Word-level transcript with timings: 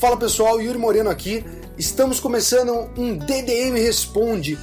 Fala 0.00 0.16
pessoal, 0.16 0.58
Yuri 0.58 0.78
Moreno 0.78 1.10
aqui. 1.10 1.44
Estamos 1.76 2.18
começando 2.18 2.88
um 2.96 3.18
DDM 3.18 3.74
Responde. 3.74 4.58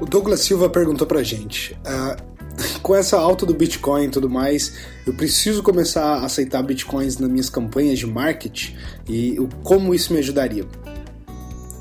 O 0.00 0.06
Douglas 0.06 0.40
Silva 0.40 0.70
perguntou 0.70 1.06
pra 1.06 1.22
gente: 1.22 1.78
uh, 1.84 2.16
com 2.80 2.96
essa 2.96 3.18
alta 3.18 3.44
do 3.44 3.52
Bitcoin 3.52 4.06
e 4.06 4.08
tudo 4.08 4.30
mais, 4.30 4.72
eu 5.06 5.12
preciso 5.12 5.62
começar 5.62 6.06
a 6.06 6.24
aceitar 6.24 6.62
Bitcoins 6.62 7.18
nas 7.18 7.28
minhas 7.28 7.50
campanhas 7.50 7.98
de 7.98 8.06
marketing 8.06 8.76
e 9.06 9.36
como 9.62 9.94
isso 9.94 10.14
me 10.14 10.20
ajudaria? 10.20 10.66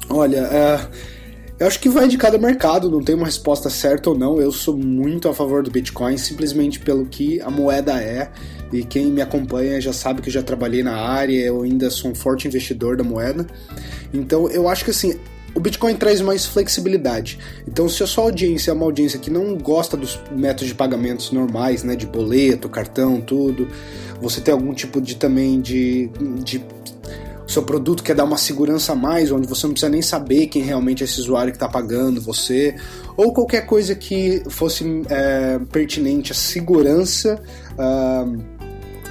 Olha, 0.09 0.43
uh, 0.43 0.91
eu 1.63 1.67
acho 1.67 1.79
que 1.79 1.87
vai 1.87 2.09
de 2.09 2.17
cada 2.17 2.37
mercado, 2.37 2.91
não 2.91 3.01
tem 3.01 3.15
uma 3.15 3.25
resposta 3.25 3.69
certa 3.69 4.09
ou 4.09 4.17
não. 4.17 4.37
Eu 4.37 4.51
sou 4.51 4.75
muito 4.75 5.29
a 5.29 5.33
favor 5.33 5.63
do 5.63 5.71
Bitcoin 5.71 6.17
simplesmente 6.17 6.77
pelo 6.77 7.05
que 7.05 7.39
a 7.39 7.49
moeda 7.49 7.93
é 7.93 8.29
e 8.73 8.83
quem 8.83 9.05
me 9.05 9.21
acompanha 9.21 9.79
já 9.79 9.93
sabe 9.93 10.21
que 10.21 10.27
eu 10.27 10.33
já 10.33 10.43
trabalhei 10.43 10.83
na 10.83 10.97
área, 10.97 11.39
eu 11.39 11.61
ainda 11.61 11.89
sou 11.89 12.11
um 12.11 12.15
forte 12.15 12.49
investidor 12.49 12.97
da 12.97 13.03
moeda. 13.05 13.47
Então 14.13 14.49
eu 14.49 14.67
acho 14.67 14.83
que 14.83 14.91
assim, 14.91 15.17
o 15.55 15.59
Bitcoin 15.61 15.95
traz 15.95 16.19
mais 16.19 16.45
flexibilidade. 16.45 17.39
Então, 17.65 17.87
se 17.87 18.03
a 18.03 18.07
sua 18.07 18.25
audiência 18.25 18.71
é 18.71 18.73
uma 18.73 18.83
audiência 18.83 19.17
que 19.17 19.29
não 19.29 19.55
gosta 19.55 19.95
dos 19.95 20.19
métodos 20.31 20.67
de 20.67 20.75
pagamentos 20.75 21.31
normais, 21.31 21.81
né, 21.81 21.95
de 21.95 22.05
boleto, 22.05 22.67
cartão, 22.67 23.21
tudo, 23.21 23.69
você 24.19 24.41
tem 24.41 24.53
algum 24.53 24.73
tipo 24.73 24.99
de 24.99 25.15
também 25.15 25.61
de, 25.61 26.09
de 26.43 26.61
seu 27.53 27.63
produto 27.63 28.03
quer 28.03 28.15
dar 28.15 28.23
uma 28.23 28.37
segurança 28.37 28.93
a 28.93 28.95
mais, 28.95 29.31
onde 29.31 29.47
você 29.47 29.67
não 29.67 29.73
precisa 29.73 29.91
nem 29.91 30.01
saber 30.01 30.47
quem 30.47 30.63
realmente 30.63 31.03
é 31.03 31.05
esse 31.05 31.19
usuário 31.19 31.51
que 31.51 31.57
está 31.57 31.69
pagando 31.69 32.19
você, 32.19 32.75
ou 33.15 33.31
qualquer 33.31 33.65
coisa 33.65 33.93
que 33.93 34.43
fosse 34.49 34.83
é, 35.09 35.59
pertinente 35.71 36.31
à 36.31 36.35
segurança. 36.35 37.41
Uh, 37.73 38.43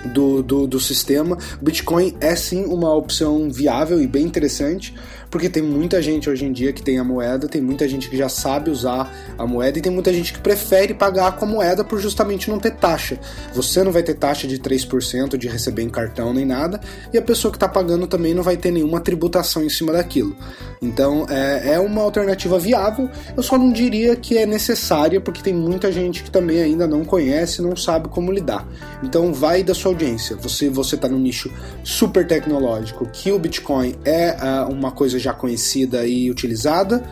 do, 0.06 0.42
do, 0.42 0.66
do 0.66 0.80
sistema, 0.80 1.38
Bitcoin 1.60 2.16
é 2.20 2.34
sim 2.34 2.64
uma 2.64 2.94
opção 2.94 3.50
viável 3.50 4.00
e 4.00 4.06
bem 4.06 4.24
interessante, 4.24 4.94
porque 5.30 5.48
tem 5.48 5.62
muita 5.62 6.02
gente 6.02 6.28
hoje 6.28 6.44
em 6.44 6.52
dia 6.52 6.72
que 6.72 6.82
tem 6.82 6.98
a 6.98 7.04
moeda, 7.04 7.48
tem 7.48 7.62
muita 7.62 7.88
gente 7.88 8.10
que 8.10 8.16
já 8.16 8.28
sabe 8.28 8.70
usar 8.70 9.10
a 9.38 9.46
moeda 9.46 9.78
e 9.78 9.82
tem 9.82 9.90
muita 9.90 10.12
gente 10.12 10.32
que 10.32 10.38
prefere 10.38 10.92
pagar 10.92 11.36
com 11.36 11.46
a 11.46 11.48
moeda 11.48 11.82
por 11.82 11.98
justamente 11.98 12.50
não 12.50 12.58
ter 12.58 12.72
taxa. 12.72 13.18
Você 13.54 13.82
não 13.82 13.92
vai 13.92 14.02
ter 14.02 14.14
taxa 14.14 14.46
de 14.46 14.58
3% 14.58 15.38
de 15.38 15.48
receber 15.48 15.82
em 15.82 15.88
cartão 15.88 16.34
nem 16.34 16.44
nada, 16.44 16.80
e 17.12 17.18
a 17.18 17.22
pessoa 17.22 17.50
que 17.50 17.56
está 17.56 17.68
pagando 17.68 18.06
também 18.06 18.34
não 18.34 18.42
vai 18.42 18.56
ter 18.56 18.70
nenhuma 18.70 19.00
tributação 19.00 19.64
em 19.64 19.70
cima 19.70 19.92
daquilo. 19.92 20.36
Então 20.82 21.26
é, 21.30 21.74
é 21.74 21.80
uma 21.80 22.02
alternativa 22.02 22.58
viável, 22.58 23.08
eu 23.36 23.42
só 23.42 23.56
não 23.56 23.72
diria 23.72 24.14
que 24.16 24.36
é 24.36 24.44
necessária, 24.44 25.20
porque 25.20 25.42
tem 25.42 25.54
muita 25.54 25.90
gente 25.90 26.22
que 26.22 26.30
também 26.30 26.60
ainda 26.60 26.86
não 26.86 27.04
conhece, 27.04 27.62
não 27.62 27.74
sabe 27.74 28.08
como 28.08 28.30
lidar. 28.32 28.66
Então 29.02 29.32
vai 29.32 29.62
da 29.62 29.74
sua 29.74 29.91
audiência. 29.92 30.36
Você 30.36 30.68
você 30.68 30.94
está 30.94 31.08
no 31.08 31.18
nicho 31.18 31.50
super 31.84 32.26
tecnológico, 32.26 33.06
que 33.06 33.30
o 33.30 33.38
Bitcoin 33.38 33.94
é 34.04 34.34
uh, 34.34 34.72
uma 34.72 34.90
coisa 34.90 35.18
já 35.18 35.32
conhecida 35.32 36.06
e 36.06 36.30
utilizada, 36.30 37.02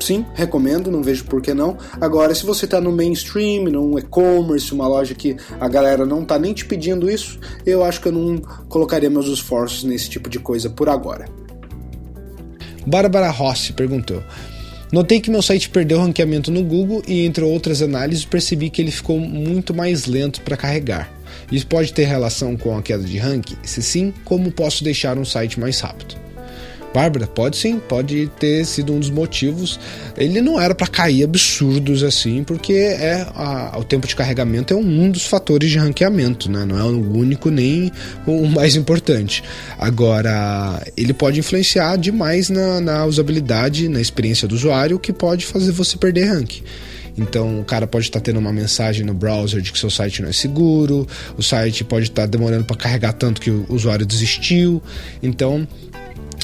sim, 0.00 0.24
recomendo, 0.34 0.90
não 0.90 1.02
vejo 1.02 1.24
por 1.24 1.40
que 1.40 1.54
não. 1.54 1.76
Agora, 2.00 2.34
se 2.34 2.44
você 2.44 2.64
está 2.64 2.80
no 2.80 2.92
mainstream, 2.92 3.64
num 3.64 3.98
e-commerce, 3.98 4.72
uma 4.72 4.86
loja 4.86 5.14
que 5.14 5.36
a 5.60 5.68
galera 5.68 6.04
não 6.04 6.22
está 6.22 6.38
nem 6.38 6.52
te 6.52 6.64
pedindo 6.64 7.10
isso, 7.10 7.38
eu 7.64 7.82
acho 7.84 8.00
que 8.00 8.08
eu 8.08 8.12
não 8.12 8.38
colocaria 8.68 9.10
meus 9.10 9.26
esforços 9.26 9.84
nesse 9.84 10.08
tipo 10.08 10.28
de 10.28 10.38
coisa 10.38 10.70
por 10.70 10.88
agora. 10.88 11.28
Bárbara 12.86 13.30
Rossi 13.30 13.72
perguntou. 13.72 14.22
Notei 14.92 15.20
que 15.20 15.30
meu 15.30 15.42
site 15.42 15.68
perdeu 15.68 15.98
ranqueamento 15.98 16.50
no 16.50 16.62
Google 16.62 17.02
e, 17.08 17.26
entre 17.26 17.42
outras 17.42 17.82
análises, 17.82 18.24
percebi 18.24 18.70
que 18.70 18.80
ele 18.80 18.92
ficou 18.92 19.18
muito 19.18 19.74
mais 19.74 20.06
lento 20.06 20.40
para 20.42 20.56
carregar. 20.56 21.15
Isso 21.50 21.66
pode 21.66 21.92
ter 21.92 22.04
relação 22.04 22.56
com 22.56 22.76
a 22.76 22.82
queda 22.82 23.04
de 23.04 23.18
ranking? 23.18 23.56
Se 23.62 23.82
sim, 23.82 24.12
como 24.24 24.50
posso 24.50 24.82
deixar 24.82 25.18
um 25.18 25.24
site 25.24 25.58
mais 25.58 25.80
rápido? 25.80 26.26
Bárbara, 26.96 27.26
pode 27.26 27.58
sim, 27.58 27.78
pode 27.78 28.26
ter 28.38 28.64
sido 28.64 28.94
um 28.94 28.98
dos 28.98 29.10
motivos. 29.10 29.78
Ele 30.16 30.40
não 30.40 30.58
era 30.58 30.74
para 30.74 30.86
cair 30.86 31.24
absurdos 31.24 32.02
assim, 32.02 32.42
porque 32.42 32.72
é 32.72 33.26
a, 33.34 33.76
o 33.78 33.84
tempo 33.84 34.06
de 34.06 34.16
carregamento 34.16 34.72
é 34.72 34.76
um 34.78 35.10
dos 35.10 35.26
fatores 35.26 35.70
de 35.70 35.76
ranqueamento, 35.76 36.50
né? 36.50 36.64
Não 36.64 36.78
é 36.78 36.84
o 36.84 37.12
único 37.12 37.50
nem 37.50 37.92
o 38.26 38.46
mais 38.46 38.76
importante. 38.76 39.44
Agora, 39.78 40.82
ele 40.96 41.12
pode 41.12 41.38
influenciar 41.38 41.96
demais 41.96 42.48
na, 42.48 42.80
na 42.80 43.04
usabilidade, 43.04 43.90
na 43.90 44.00
experiência 44.00 44.48
do 44.48 44.54
usuário, 44.54 44.98
que 44.98 45.12
pode 45.12 45.44
fazer 45.44 45.72
você 45.72 45.98
perder 45.98 46.24
ranking. 46.24 46.62
Então 47.16 47.60
o 47.60 47.64
cara 47.64 47.86
pode 47.86 48.06
estar 48.06 48.20
tá 48.20 48.24
tendo 48.24 48.38
uma 48.38 48.52
mensagem 48.52 49.04
no 49.04 49.14
browser 49.14 49.60
de 49.60 49.72
que 49.72 49.78
seu 49.78 49.90
site 49.90 50.22
não 50.22 50.28
é 50.28 50.32
seguro, 50.32 51.06
o 51.36 51.42
site 51.42 51.84
pode 51.84 52.06
estar 52.06 52.22
tá 52.22 52.26
demorando 52.26 52.64
para 52.64 52.76
carregar 52.76 53.12
tanto 53.12 53.40
que 53.40 53.50
o 53.50 53.66
usuário 53.68 54.04
desistiu. 54.04 54.82
Então 55.22 55.66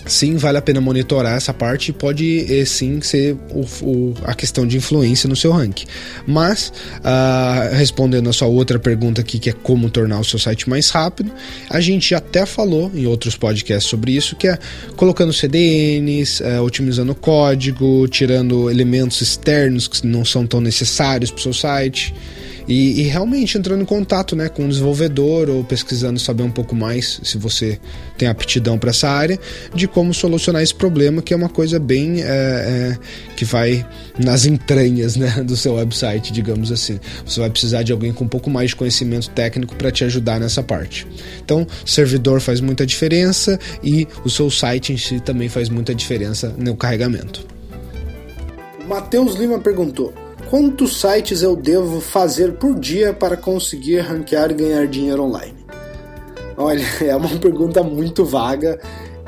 sim, 0.06 0.36
vale 0.36 0.58
a 0.58 0.62
pena 0.62 0.80
monitorar 0.80 1.36
essa 1.36 1.54
parte 1.54 1.90
e 1.90 1.92
pode 1.92 2.46
eh, 2.52 2.64
sim 2.64 3.00
ser 3.00 3.36
o, 3.50 3.64
o, 3.82 4.14
a 4.24 4.34
questão 4.34 4.66
de 4.66 4.76
influência 4.76 5.28
no 5.28 5.36
seu 5.36 5.52
ranking. 5.52 5.86
Mas, 6.26 6.72
uh, 6.98 7.74
respondendo 7.74 8.28
a 8.28 8.32
sua 8.32 8.48
outra 8.48 8.78
pergunta 8.78 9.20
aqui, 9.20 9.38
que 9.38 9.50
é 9.50 9.52
como 9.52 9.90
tornar 9.90 10.20
o 10.20 10.24
seu 10.24 10.38
site 10.38 10.68
mais 10.68 10.90
rápido, 10.90 11.30
a 11.70 11.80
gente 11.80 12.14
até 12.14 12.44
falou 12.44 12.90
em 12.94 13.06
outros 13.06 13.36
podcasts 13.36 13.88
sobre 13.88 14.12
isso, 14.12 14.36
que 14.36 14.48
é 14.48 14.58
colocando 14.96 15.32
CDNs, 15.32 16.42
uh, 16.42 16.46
eh, 16.46 16.60
otimizando 16.60 17.12
o 17.12 17.16
código, 17.16 18.06
tirando 18.08 18.70
elementos 18.70 19.20
externos 19.20 19.88
que 19.88 20.06
não 20.06 20.24
são 20.24 20.46
tão 20.46 20.60
necessários 20.60 21.30
para 21.30 21.38
o 21.38 21.42
seu 21.42 21.52
site. 21.52 22.14
E, 22.68 23.00
e, 23.00 23.02
realmente 23.04 23.58
entrando 23.58 23.82
em 23.82 23.84
contato 23.84 24.36
né, 24.36 24.48
com 24.48 24.64
o 24.64 24.68
desenvolvedor 24.68 25.48
ou 25.48 25.64
pesquisando 25.64 26.18
saber 26.18 26.42
um 26.42 26.50
pouco 26.50 26.74
mais, 26.74 27.20
se 27.22 27.36
você 27.36 27.78
tem 28.16 28.28
aptidão 28.28 28.78
para 28.78 28.90
essa 28.90 29.08
área, 29.08 29.38
de 29.74 29.88
como 29.88 30.14
solucionar 30.14 30.62
esse 30.62 30.74
problema, 30.74 31.22
que 31.22 31.34
é 31.34 31.36
uma 31.36 31.48
coisa 31.48 31.78
bem 31.78 32.22
é, 32.22 32.24
é, 32.24 32.98
que 33.36 33.44
vai 33.44 33.86
nas 34.18 34.46
entranhas 34.46 35.16
né, 35.16 35.42
do 35.42 35.56
seu 35.56 35.74
website, 35.74 36.32
digamos 36.32 36.70
assim. 36.70 37.00
Você 37.26 37.40
vai 37.40 37.50
precisar 37.50 37.82
de 37.82 37.92
alguém 37.92 38.12
com 38.12 38.24
um 38.24 38.28
pouco 38.28 38.48
mais 38.48 38.70
de 38.70 38.76
conhecimento 38.76 39.30
técnico 39.30 39.74
para 39.74 39.90
te 39.90 40.04
ajudar 40.04 40.38
nessa 40.38 40.62
parte. 40.62 41.06
Então, 41.44 41.66
servidor 41.84 42.40
faz 42.40 42.60
muita 42.60 42.86
diferença 42.86 43.58
e 43.82 44.06
o 44.24 44.30
seu 44.30 44.50
site 44.50 44.92
em 44.92 44.96
si 44.96 45.20
também 45.20 45.48
faz 45.48 45.68
muita 45.68 45.94
diferença 45.94 46.54
no 46.56 46.76
carregamento. 46.76 47.44
Matheus 48.86 49.36
Lima 49.36 49.58
perguntou: 49.58 50.12
Quantos 50.52 51.00
sites 51.00 51.40
eu 51.40 51.56
devo 51.56 51.98
fazer 51.98 52.52
por 52.52 52.78
dia 52.78 53.14
para 53.14 53.38
conseguir 53.38 54.00
ranquear 54.00 54.50
e 54.50 54.54
ganhar 54.54 54.86
dinheiro 54.86 55.22
online? 55.22 55.56
Olha, 56.58 56.84
é 57.00 57.16
uma 57.16 57.38
pergunta 57.38 57.82
muito 57.82 58.22
vaga 58.22 58.78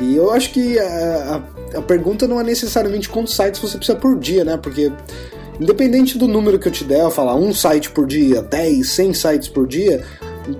e 0.02 0.16
eu 0.16 0.30
acho 0.30 0.50
que 0.50 0.78
a, 0.78 1.42
a, 1.76 1.80
pergunta 1.80 2.28
não 2.28 2.38
é 2.38 2.44
necessariamente 2.44 3.08
quantos 3.08 3.34
sites 3.34 3.58
você 3.58 3.78
precisa 3.78 3.96
por 3.96 4.18
dia, 4.18 4.44
né? 4.44 4.58
Porque 4.58 4.92
independente 5.58 6.18
do 6.18 6.28
número 6.28 6.58
que 6.58 6.68
eu 6.68 6.72
te 6.72 6.84
der, 6.84 7.00
eu 7.00 7.10
falar 7.10 7.36
um 7.36 7.54
site 7.54 7.90
por 7.90 8.06
dia, 8.06 8.42
10, 8.42 8.86
100 8.86 9.14
sites 9.14 9.48
por 9.48 9.66
dia, 9.66 10.04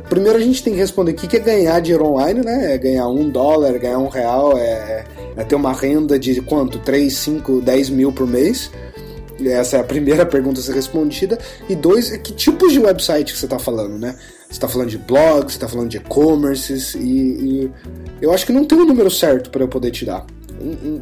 primeiro 0.08 0.38
a 0.38 0.40
gente 0.40 0.62
tem 0.62 0.72
que 0.72 0.78
responder 0.78 1.10
o 1.10 1.14
que 1.14 1.36
é 1.36 1.40
ganhar 1.40 1.78
dinheiro 1.80 2.06
online, 2.06 2.40
né? 2.40 2.72
É 2.72 2.78
ganhar 2.78 3.06
um 3.08 3.28
dólar, 3.28 3.78
ganhar 3.78 3.98
um 3.98 4.08
real, 4.08 4.56
é, 4.56 5.04
é 5.36 5.44
ter 5.44 5.56
uma 5.56 5.74
renda 5.74 6.18
de 6.18 6.40
quanto? 6.40 6.78
3, 6.78 7.14
5, 7.14 7.60
10 7.60 7.90
mil 7.90 8.10
por 8.10 8.26
mês. 8.26 8.70
Essa 9.44 9.78
é 9.78 9.80
a 9.80 9.84
primeira 9.84 10.24
pergunta 10.26 10.60
a 10.60 10.62
ser 10.62 10.74
respondida. 10.74 11.38
E 11.68 11.74
dois, 11.74 12.12
é 12.12 12.18
que 12.18 12.32
tipos 12.32 12.72
de 12.72 12.78
website 12.78 13.32
que 13.32 13.38
você 13.38 13.46
está 13.46 13.58
falando, 13.58 13.98
né? 13.98 14.16
Você 14.46 14.52
está 14.52 14.68
falando 14.68 14.90
de 14.90 14.98
blogs, 14.98 15.52
você 15.52 15.56
está 15.56 15.68
falando 15.68 15.88
de 15.88 15.96
e-commerces, 15.96 16.94
e, 16.94 17.00
e, 17.00 17.70
eu 18.20 18.32
acho 18.32 18.46
que 18.46 18.52
não 18.52 18.64
tem 18.64 18.78
um 18.78 18.86
número 18.86 19.10
certo 19.10 19.50
para 19.50 19.62
eu 19.62 19.68
poder 19.68 19.90
te 19.90 20.04
dar. 20.04 20.24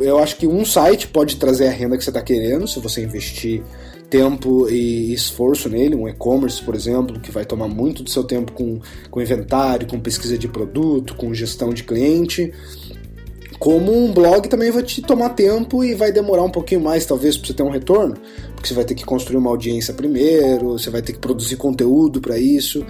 Eu 0.01 0.19
acho 0.19 0.37
que 0.37 0.47
um 0.47 0.65
site 0.65 1.07
pode 1.09 1.37
trazer 1.37 1.69
a 1.69 1.71
renda 1.71 1.99
que 1.99 2.03
você 2.03 2.11
está 2.11 2.23
querendo, 2.23 2.67
se 2.67 2.81
você 2.81 3.03
investir 3.03 3.63
tempo 4.13 4.69
e 4.69 5.13
esforço 5.13 5.71
nele, 5.71 5.95
um 5.95 6.07
e-commerce, 6.07 6.63
por 6.63 6.75
exemplo, 6.75 7.19
que 7.19 7.31
vai 7.31 7.47
tomar 7.47 7.67
muito 7.67 8.03
do 8.03 8.11
seu 8.11 8.23
tempo 8.23 8.53
com, 8.53 8.79
com 9.11 9.23
inventário, 9.23 9.87
com 9.87 9.99
pesquisa 9.99 10.37
de 10.37 10.47
produto, 10.49 11.15
com 11.17 11.33
gestão 11.33 11.73
de 11.73 11.83
cliente. 11.83 12.53
Como 13.63 13.97
um 13.97 14.13
blog 14.13 14.49
também 14.49 14.73
vai 14.73 14.83
te 14.83 15.01
tomar 15.01 15.29
tempo 15.29 15.85
e 15.85 15.95
vai 15.95 16.11
demorar 16.11 16.43
um 16.43 16.51
pouquinho 16.51 16.81
mais, 16.81 17.07
talvez, 17.07 17.37
para 17.37 17.47
você 17.47 17.55
ter 17.55 17.63
um 17.63 17.71
retorno, 17.71 18.17
porque 18.57 18.67
você 18.67 18.75
vai 18.75 18.85
ter 18.85 18.97
que 18.97 19.05
construir 19.05 19.37
uma 19.37 19.51
audiência 19.51 19.95
primeiro, 19.95 20.71
você 20.71 20.91
vai 20.91 21.01
ter 21.01 21.13
que 21.13 21.21
produzir 21.21 21.55
conteúdo 21.55 22.21
para 22.21 22.37
isso. 22.37 22.85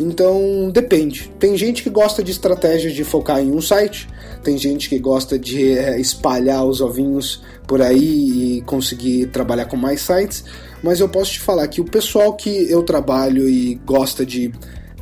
Então 0.00 0.70
depende. 0.72 1.30
Tem 1.38 1.54
gente 1.58 1.82
que 1.82 1.90
gosta 1.90 2.24
de 2.24 2.30
estratégias 2.30 2.94
de 2.94 3.04
focar 3.04 3.42
em 3.42 3.52
um 3.52 3.60
site, 3.60 4.08
tem 4.42 4.56
gente 4.56 4.88
que 4.88 4.98
gosta 4.98 5.38
de 5.38 5.76
é, 5.76 6.00
espalhar 6.00 6.64
os 6.64 6.80
ovinhos 6.80 7.42
por 7.66 7.82
aí 7.82 8.56
e 8.56 8.62
conseguir 8.62 9.26
trabalhar 9.26 9.66
com 9.66 9.76
mais 9.76 10.00
sites. 10.00 10.42
Mas 10.82 11.00
eu 11.00 11.08
posso 11.10 11.32
te 11.32 11.40
falar 11.40 11.68
que 11.68 11.82
o 11.82 11.84
pessoal 11.84 12.32
que 12.32 12.70
eu 12.70 12.82
trabalho 12.82 13.46
e 13.46 13.74
gosta 13.84 14.24
de 14.24 14.50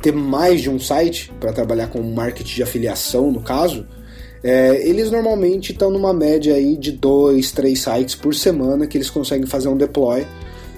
ter 0.01 0.11
mais 0.11 0.59
de 0.59 0.69
um 0.69 0.77
site 0.77 1.31
para 1.39 1.53
trabalhar 1.53 1.87
com 1.87 2.03
marketing 2.03 2.55
de 2.55 2.63
afiliação, 2.63 3.31
no 3.31 3.41
caso, 3.41 3.87
é, 4.43 4.87
eles 4.87 5.09
normalmente 5.09 5.71
estão 5.71 5.89
numa 5.89 6.13
média 6.13 6.53
aí 6.55 6.75
de 6.75 6.91
dois, 6.91 7.51
três 7.51 7.81
sites 7.81 8.15
por 8.15 8.35
semana 8.35 8.85
que 8.85 8.97
eles 8.97 9.09
conseguem 9.09 9.47
fazer 9.47 9.69
um 9.69 9.77
deploy 9.77 10.25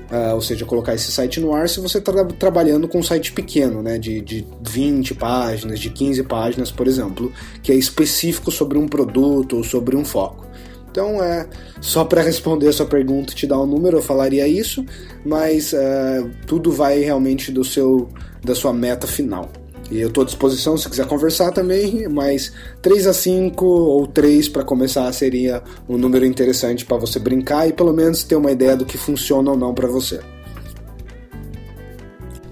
Uh, 0.06 0.36
ou 0.36 0.42
seja, 0.42 0.66
colocar 0.66 0.94
esse 0.94 1.12
site 1.12 1.40
no 1.40 1.52
ar 1.52 1.68
se 1.68 1.80
você 1.80 1.98
está 1.98 2.14
trabalhando 2.26 2.88
com 2.88 3.00
um 3.00 3.04
site 3.04 3.32
pequeno, 3.32 3.82
né, 3.82 3.98
de, 3.98 4.22
de 4.22 4.46
20 4.62 5.16
páginas, 5.16 5.80
de 5.80 5.90
15 5.90 6.22
páginas, 6.24 6.72
por 6.72 6.88
exemplo, 6.88 7.34
que 7.64 7.72
é 7.72 7.76
específico 7.76 8.52
sobre 8.52 8.78
um 8.78 8.88
produto 8.88 9.58
ou 9.58 9.64
sobre 9.64 9.96
um 9.96 10.06
foco. 10.06 10.46
Então, 10.92 11.22
é 11.24 11.48
só 11.82 12.06
para 12.06 12.22
responder 12.22 12.68
a 12.68 12.72
sua 12.72 12.86
pergunta, 12.86 13.34
te 13.34 13.48
dar 13.48 13.60
um 13.60 13.66
número, 13.66 13.98
eu 13.98 14.02
falaria 14.02 14.48
isso, 14.48 14.86
mas 15.26 15.74
uh, 15.74 16.30
tudo 16.46 16.72
vai 16.72 17.00
realmente 17.00 17.52
do 17.52 17.64
seu 17.64 18.08
da 18.44 18.54
sua 18.54 18.72
meta 18.72 19.08
final. 19.08 19.52
E 19.92 20.00
eu 20.00 20.08
estou 20.08 20.24
à 20.24 20.26
disposição 20.26 20.78
se 20.78 20.90
quiser 20.90 21.06
conversar 21.06 21.52
também, 21.52 22.08
mas 22.08 22.52
3 22.82 23.08
a 23.08 23.14
5 23.14 23.66
ou 23.66 24.08
3 24.08 24.50
para 24.50 24.64
começar 24.64 25.12
seria 25.14 25.62
um 25.88 25.98
número 25.98 26.26
interessante 26.26 26.84
para 26.84 26.98
você 26.98 27.20
brincar 27.20 27.68
e 27.68 27.74
pelo 27.74 27.94
menos 27.94 28.24
ter 28.24 28.36
uma 28.36 28.52
ideia 28.52 28.76
do 28.76 28.86
que 28.86 28.98
funciona 28.98 29.52
ou 29.52 29.58
não 29.58 29.74
para 29.74 29.88
você. 29.88 30.20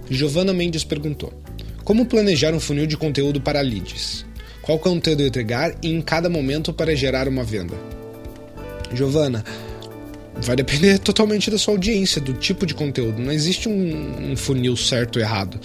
Giovana 0.09 0.53
Mendes 0.53 0.83
perguntou: 0.83 1.33
Como 1.83 2.05
planejar 2.05 2.53
um 2.53 2.59
funil 2.59 2.85
de 2.85 2.95
conteúdo 2.95 3.41
para 3.41 3.61
leads? 3.61 4.25
Qual 4.61 4.77
conteúdo 4.79 5.23
entregar 5.23 5.75
e 5.81 5.89
em 5.89 6.01
cada 6.01 6.29
momento 6.29 6.71
para 6.71 6.95
gerar 6.95 7.27
uma 7.27 7.43
venda? 7.43 7.73
Giovana, 8.93 9.43
vai 10.35 10.55
depender 10.55 10.99
totalmente 10.99 11.49
da 11.49 11.57
sua 11.57 11.73
audiência, 11.73 12.21
do 12.21 12.33
tipo 12.33 12.65
de 12.65 12.73
conteúdo. 12.73 13.21
Não 13.21 13.31
existe 13.31 13.67
um, 13.67 14.31
um 14.31 14.37
funil 14.37 14.77
certo 14.77 15.17
ou 15.17 15.21
errado. 15.21 15.59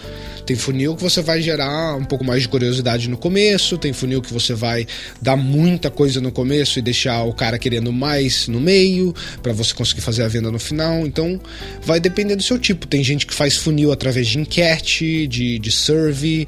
Tem 0.49 0.57
funil 0.57 0.97
que 0.97 1.03
você 1.03 1.21
vai 1.21 1.43
gerar 1.43 1.95
um 1.95 2.05
pouco 2.05 2.25
mais 2.25 2.41
de 2.41 2.49
curiosidade 2.49 3.07
no 3.11 3.19
começo, 3.19 3.77
tem 3.77 3.93
funil 3.93 4.23
que 4.23 4.33
você 4.33 4.55
vai 4.55 4.87
dar 5.21 5.37
muita 5.37 5.91
coisa 5.91 6.23
no 6.23 6.33
começo 6.33 6.79
e 6.79 6.83
deixar 6.83 7.23
o 7.25 7.35
cara 7.35 7.59
querendo 7.59 7.93
mais 7.93 8.49
no 8.49 8.59
meio, 8.59 9.15
para 9.43 9.53
você 9.53 9.75
conseguir 9.75 10.01
fazer 10.01 10.23
a 10.23 10.29
venda 10.29 10.51
no 10.51 10.59
final. 10.59 11.07
Então, 11.07 11.39
vai 11.83 12.01
depender 12.01 12.35
do 12.35 12.43
seu 12.43 12.59
tipo. 12.59 12.87
Tem 12.87 13.05
gente 13.05 13.27
que 13.27 13.35
faz 13.35 13.59
funil 13.59 13.93
através 13.93 14.27
de 14.27 14.39
enquete, 14.39 15.27
de, 15.27 15.59
de 15.59 15.71
survey, 15.71 16.47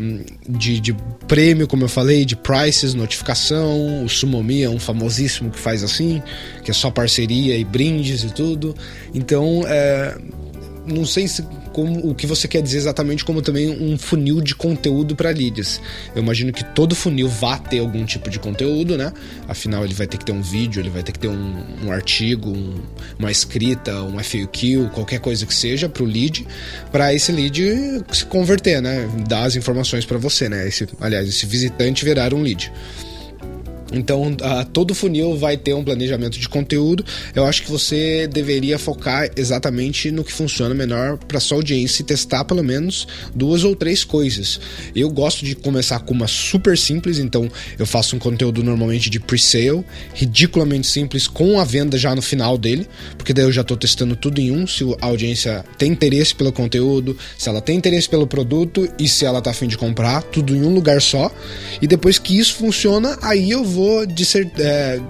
um, 0.00 0.24
de, 0.48 0.80
de 0.80 0.96
prêmio, 1.28 1.68
como 1.68 1.84
eu 1.84 1.90
falei, 1.90 2.24
de 2.24 2.34
prices, 2.34 2.94
notificação. 2.94 4.02
O 4.02 4.08
Sumomi 4.08 4.62
é 4.62 4.70
um 4.70 4.78
famosíssimo 4.78 5.50
que 5.50 5.58
faz 5.58 5.84
assim, 5.84 6.22
que 6.64 6.70
é 6.70 6.74
só 6.74 6.90
parceria 6.90 7.54
e 7.54 7.64
brindes 7.64 8.24
e 8.24 8.32
tudo. 8.32 8.74
Então, 9.12 9.62
é, 9.66 10.16
não 10.90 11.06
sei 11.06 11.28
se 11.28 11.42
como, 11.72 12.10
o 12.10 12.14
que 12.14 12.26
você 12.26 12.48
quer 12.48 12.62
dizer 12.62 12.78
exatamente 12.78 13.24
como 13.24 13.40
também 13.40 13.70
um 13.70 13.96
funil 13.96 14.40
de 14.40 14.54
conteúdo 14.54 15.14
para 15.14 15.30
leads. 15.30 15.80
Eu 16.14 16.22
imagino 16.22 16.52
que 16.52 16.64
todo 16.64 16.94
funil 16.94 17.28
vá 17.28 17.58
ter 17.58 17.78
algum 17.78 18.04
tipo 18.04 18.28
de 18.28 18.38
conteúdo, 18.38 18.96
né? 18.96 19.12
Afinal, 19.48 19.84
ele 19.84 19.94
vai 19.94 20.06
ter 20.06 20.18
que 20.18 20.24
ter 20.24 20.32
um 20.32 20.42
vídeo, 20.42 20.80
ele 20.80 20.90
vai 20.90 21.02
ter 21.02 21.12
que 21.12 21.18
ter 21.18 21.28
um, 21.28 21.64
um 21.84 21.92
artigo, 21.92 22.50
um, 22.50 22.80
uma 23.18 23.30
escrita, 23.30 24.02
um 24.02 24.18
FAQ, 24.18 24.90
qualquer 24.92 25.20
coisa 25.20 25.46
que 25.46 25.54
seja 25.54 25.88
para 25.88 26.02
o 26.02 26.06
lead, 26.06 26.46
para 26.90 27.14
esse 27.14 27.32
lead 27.32 28.04
se 28.12 28.24
converter, 28.26 28.82
né? 28.82 29.08
Dar 29.28 29.44
as 29.44 29.56
informações 29.56 30.04
para 30.04 30.18
você, 30.18 30.48
né? 30.48 30.66
Esse, 30.66 30.88
aliás, 31.00 31.28
esse 31.28 31.46
visitante 31.46 32.04
virar 32.04 32.34
um 32.34 32.42
lead. 32.42 32.72
Então, 33.92 34.30
uh, 34.32 34.64
todo 34.72 34.94
funil 34.94 35.36
vai 35.36 35.56
ter 35.56 35.74
um 35.74 35.82
planejamento 35.82 36.38
de 36.38 36.48
conteúdo. 36.48 37.04
Eu 37.34 37.44
acho 37.44 37.62
que 37.62 37.70
você 37.70 38.28
deveria 38.28 38.78
focar 38.78 39.28
exatamente 39.36 40.10
no 40.10 40.22
que 40.22 40.32
funciona 40.32 40.74
melhor 40.74 41.18
para 41.18 41.40
sua 41.40 41.58
audiência 41.58 42.02
e 42.02 42.04
testar 42.04 42.44
pelo 42.44 42.62
menos 42.62 43.06
duas 43.34 43.64
ou 43.64 43.74
três 43.74 44.04
coisas. 44.04 44.60
Eu 44.94 45.10
gosto 45.10 45.44
de 45.44 45.54
começar 45.54 46.00
com 46.00 46.14
uma 46.14 46.28
super 46.28 46.78
simples, 46.78 47.18
então 47.18 47.50
eu 47.78 47.86
faço 47.86 48.14
um 48.14 48.18
conteúdo 48.18 48.62
normalmente 48.62 49.10
de 49.10 49.18
pre-sale, 49.18 49.84
ridiculamente 50.14 50.86
simples, 50.86 51.26
com 51.26 51.58
a 51.58 51.64
venda 51.64 51.98
já 51.98 52.14
no 52.14 52.22
final 52.22 52.56
dele, 52.56 52.86
porque 53.16 53.32
daí 53.32 53.44
eu 53.44 53.52
já 53.52 53.62
estou 53.62 53.76
testando 53.76 54.14
tudo 54.14 54.40
em 54.40 54.50
um. 54.50 54.66
Se 54.66 54.84
a 55.00 55.06
audiência 55.06 55.64
tem 55.76 55.90
interesse 55.90 56.34
pelo 56.34 56.52
conteúdo, 56.52 57.16
se 57.36 57.48
ela 57.48 57.60
tem 57.60 57.76
interesse 57.76 58.08
pelo 58.08 58.26
produto 58.26 58.88
e 58.98 59.08
se 59.08 59.24
ela 59.24 59.38
está 59.38 59.50
afim 59.50 59.66
de 59.66 59.76
comprar, 59.76 60.22
tudo 60.22 60.54
em 60.54 60.62
um 60.62 60.72
lugar 60.72 61.02
só. 61.02 61.30
E 61.82 61.86
depois 61.86 62.18
que 62.18 62.38
isso 62.38 62.54
funciona, 62.54 63.18
aí 63.22 63.50
eu 63.50 63.64
vou 63.64 63.79
vou 63.80 64.06
ser 64.24 64.50
é, 64.58 65.00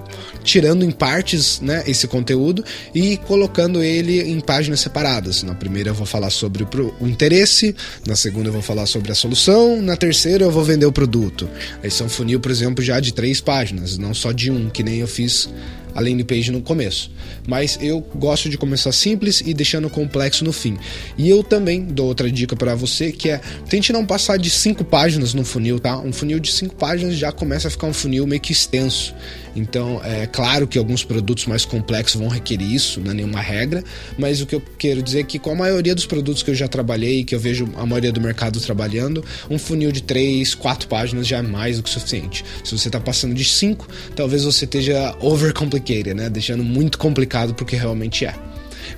tirando 0.44 0.84
em 0.84 0.90
partes 0.90 1.60
né, 1.60 1.82
esse 1.86 2.06
conteúdo 2.06 2.64
e 2.94 3.16
colocando 3.16 3.82
ele 3.82 4.20
em 4.20 4.40
páginas 4.40 4.80
separadas. 4.80 5.42
Na 5.42 5.54
primeira 5.54 5.90
eu 5.90 5.94
vou 5.94 6.06
falar 6.06 6.30
sobre 6.30 6.66
o 7.00 7.08
interesse, 7.08 7.74
na 8.06 8.16
segunda 8.16 8.48
eu 8.48 8.52
vou 8.52 8.62
falar 8.62 8.86
sobre 8.86 9.10
a 9.10 9.14
solução, 9.14 9.82
na 9.82 9.96
terceira 9.96 10.44
eu 10.44 10.50
vou 10.50 10.64
vender 10.64 10.86
o 10.86 10.92
produto. 10.92 11.48
Esse 11.82 12.02
é 12.02 12.04
um 12.04 12.08
funil, 12.08 12.40
por 12.40 12.50
exemplo, 12.50 12.82
já 12.82 13.00
de 13.00 13.12
três 13.12 13.40
páginas, 13.40 13.98
não 13.98 14.14
só 14.14 14.32
de 14.32 14.50
um, 14.50 14.70
que 14.70 14.82
nem 14.82 14.98
eu 14.98 15.08
fiz 15.08 15.48
a 15.94 16.00
landing 16.00 16.24
page 16.24 16.50
no 16.50 16.60
começo. 16.60 17.10
Mas 17.46 17.78
eu 17.80 18.00
gosto 18.14 18.48
de 18.48 18.56
começar 18.56 18.92
simples 18.92 19.42
e 19.44 19.54
deixando 19.54 19.88
complexo 19.88 20.44
no 20.44 20.52
fim. 20.52 20.78
E 21.16 21.28
eu 21.28 21.42
também 21.42 21.84
dou 21.84 22.06
outra 22.06 22.30
dica 22.30 22.56
para 22.56 22.74
você 22.74 23.12
que 23.12 23.30
é 23.30 23.40
tente 23.68 23.92
não 23.92 24.04
passar 24.06 24.36
de 24.36 24.50
cinco 24.50 24.84
páginas 24.84 25.34
no 25.34 25.44
funil, 25.44 25.78
tá? 25.78 25.98
Um 25.98 26.12
funil 26.12 26.38
de 26.38 26.50
cinco 26.52 26.74
páginas 26.74 27.16
já 27.16 27.32
começa 27.32 27.68
a 27.68 27.70
ficar 27.70 27.86
um 27.86 27.92
funil 27.92 28.26
meio 28.26 28.40
que 28.40 28.52
extenso. 28.52 29.14
Então, 29.54 30.00
é 30.04 30.26
claro 30.26 30.66
que 30.66 30.78
alguns 30.78 31.04
produtos 31.04 31.46
mais 31.46 31.64
complexos 31.64 32.20
vão 32.20 32.28
requerer 32.28 32.66
isso, 32.66 33.00
não 33.00 33.10
é 33.10 33.14
nenhuma 33.14 33.40
regra, 33.40 33.82
mas 34.18 34.40
o 34.40 34.46
que 34.46 34.54
eu 34.54 34.62
quero 34.78 35.02
dizer 35.02 35.20
é 35.20 35.22
que 35.24 35.38
com 35.38 35.50
a 35.50 35.54
maioria 35.54 35.94
dos 35.94 36.06
produtos 36.06 36.42
que 36.42 36.50
eu 36.50 36.54
já 36.54 36.68
trabalhei, 36.68 37.24
que 37.24 37.34
eu 37.34 37.40
vejo 37.40 37.68
a 37.76 37.84
maioria 37.84 38.12
do 38.12 38.20
mercado 38.20 38.60
trabalhando, 38.60 39.24
um 39.48 39.58
funil 39.58 39.90
de 39.90 40.02
3, 40.02 40.54
4 40.54 40.88
páginas 40.88 41.26
já 41.26 41.38
é 41.38 41.42
mais 41.42 41.76
do 41.76 41.82
que 41.82 41.90
suficiente. 41.90 42.44
Se 42.64 42.76
você 42.76 42.88
está 42.88 43.00
passando 43.00 43.34
de 43.34 43.44
5, 43.44 43.88
talvez 44.14 44.44
você 44.44 44.64
esteja 44.64 45.16
overcomplicated, 45.20 46.14
né? 46.14 46.30
Deixando 46.30 46.62
muito 46.62 46.98
complicado 46.98 47.54
porque 47.54 47.76
realmente 47.76 48.24
é. 48.24 48.34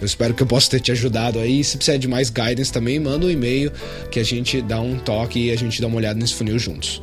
Eu 0.01 0.07
espero 0.07 0.35
que 0.35 0.43
eu 0.43 0.47
possa 0.47 0.71
ter 0.71 0.81
te 0.81 0.93
ajudado 0.93 1.39
aí. 1.39 1.63
Se 1.63 1.77
precisar 1.77 1.99
de 1.99 2.09
mais 2.09 2.31
guidance 2.31 2.73
também, 2.73 2.99
manda 2.99 3.27
um 3.27 3.31
e-mail 3.31 3.71
que 4.11 4.19
a 4.19 4.25
gente 4.25 4.63
dá 4.63 4.81
um 4.81 4.99
toque 4.99 5.47
e 5.47 5.51
a 5.51 5.57
gente 5.57 5.81
dá 5.81 5.87
uma 5.87 5.97
olhada 5.97 6.19
nesse 6.19 6.35
funil 6.35 6.59
juntos. 6.59 7.01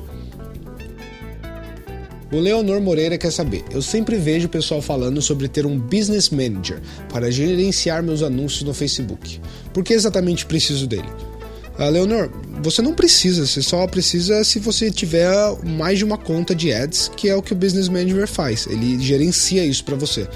O 2.31 2.37
Leonor 2.37 2.79
Moreira 2.79 3.17
quer 3.17 3.31
saber: 3.31 3.63
eu 3.71 3.81
sempre 3.81 4.15
vejo 4.17 4.47
o 4.47 4.49
pessoal 4.49 4.81
falando 4.81 5.21
sobre 5.21 5.47
ter 5.47 5.65
um 5.65 5.77
business 5.77 6.29
manager 6.29 6.79
para 7.11 7.31
gerenciar 7.31 8.03
meus 8.03 8.21
anúncios 8.21 8.63
no 8.63 8.73
Facebook. 8.73 9.39
Por 9.73 9.83
que 9.83 9.93
exatamente 9.93 10.45
preciso 10.45 10.85
dele? 10.85 11.09
Uh, 11.79 11.89
Leonor, 11.89 12.29
você 12.61 12.81
não 12.81 12.93
precisa, 12.93 13.45
você 13.45 13.61
só 13.61 13.87
precisa 13.87 14.43
se 14.43 14.59
você 14.59 14.91
tiver 14.91 15.29
mais 15.65 15.97
de 15.97 16.03
uma 16.03 16.17
conta 16.17 16.53
de 16.53 16.73
ads, 16.73 17.09
que 17.15 17.29
é 17.29 17.35
o 17.35 17.41
que 17.41 17.53
o 17.53 17.55
Business 17.55 17.87
Manager 17.87 18.27
faz. 18.27 18.67
Ele 18.67 18.99
gerencia 18.99 19.65
isso 19.65 19.83
para 19.85 19.95
você. 19.95 20.27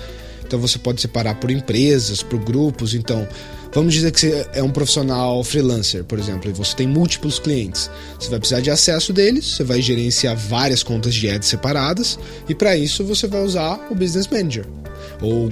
Então 0.46 0.58
você 0.60 0.80
pode 0.80 1.02
separar 1.02 1.36
por 1.36 1.52
empresas, 1.52 2.24
por 2.24 2.40
grupos. 2.40 2.94
Então, 2.94 3.28
Vamos 3.74 3.96
dizer 3.96 4.12
que 4.12 4.20
você 4.20 4.48
é 4.54 4.62
um 4.62 4.70
profissional 4.70 5.44
freelancer, 5.44 6.04
por 6.04 6.20
exemplo, 6.20 6.48
e 6.48 6.54
você 6.54 6.76
tem 6.76 6.88
múltiplos 6.88 7.40
clientes. 7.40 7.90
Você 8.20 8.30
vai 8.30 8.38
precisar 8.38 8.62
de 8.62 8.70
acesso 8.70 9.12
deles, 9.12 9.46
você 9.46 9.64
vai 9.64 9.82
gerenciar 9.82 10.38
várias 10.38 10.84
contas 10.84 11.16
de 11.16 11.28
ads 11.28 11.50
separadas, 11.50 12.20
e 12.48 12.54
para 12.54 12.78
isso 12.78 13.04
você 13.04 13.26
vai 13.26 13.44
usar 13.44 13.88
o 13.90 13.96
Business 13.96 14.28
Manager. 14.28 14.66
Ou 15.22 15.50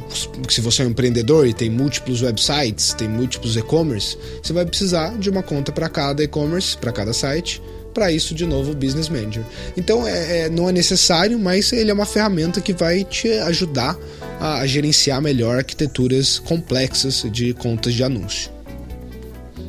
se 0.48 0.62
você 0.62 0.84
é 0.84 0.86
um 0.86 0.90
empreendedor 0.90 1.48
e 1.48 1.54
tem 1.54 1.70
múltiplos 1.70 2.22
websites, 2.22 2.94
tem 2.94 3.08
múltiplos 3.08 3.58
e-commerce, 3.58 4.16
você 4.42 4.54
vai 4.54 4.66
precisar 4.66 5.18
de 5.18 5.30
uma 5.30 5.42
conta 5.42 5.72
para 5.72 5.90
cada 5.90 6.24
e-commerce, 6.24 6.78
para 6.78 6.92
cada 6.92 7.14
site, 7.14 7.60
para 7.94 8.12
isso 8.12 8.34
de 8.34 8.46
novo 8.46 8.72
o 8.72 8.76
Business 8.76 9.10
Manager. 9.10 9.44
Então 9.78 10.08
é, 10.08 10.40
é, 10.40 10.50
não 10.50 10.70
é 10.70 10.72
necessário, 10.72 11.38
mas 11.38 11.72
ele 11.72 11.92
é 11.92 11.94
uma 11.94 12.06
ferramenta 12.06 12.62
que 12.62 12.74
vai 12.74 13.04
te 13.04 13.30
ajudar 13.32 13.98
a, 14.40 14.60
a 14.60 14.68
gerenciar 14.68 15.22
melhor 15.22 15.58
arquiteturas 15.58 16.40
complexas 16.40 17.26
de 17.32 17.54
contas 17.54 17.94
de 17.94 18.04
anúncio. 18.04 18.52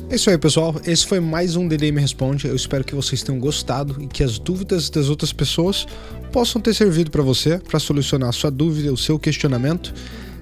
É 0.09 0.15
isso 0.15 0.29
aí, 0.29 0.37
pessoal. 0.37 0.75
Esse 0.85 1.07
foi 1.07 1.19
mais 1.19 1.55
um 1.55 1.67
DDM 1.67 1.99
Responde. 1.99 2.47
Eu 2.47 2.55
espero 2.55 2.83
que 2.83 2.93
vocês 2.93 3.23
tenham 3.23 3.39
gostado 3.39 3.99
e 3.99 4.05
que 4.05 4.23
as 4.23 4.37
dúvidas 4.37 4.89
das 4.89 5.09
outras 5.09 5.33
pessoas 5.33 5.87
possam 6.31 6.61
ter 6.61 6.73
servido 6.75 7.09
para 7.09 7.23
você, 7.23 7.57
para 7.57 7.79
solucionar 7.79 8.29
a 8.29 8.31
sua 8.31 8.51
dúvida, 8.51 8.93
o 8.93 8.97
seu 8.97 9.17
questionamento. 9.17 9.91